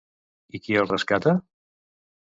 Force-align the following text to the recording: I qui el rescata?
I 0.55 0.61
qui 0.63 0.79
el 0.83 0.89
rescata? 0.93 1.37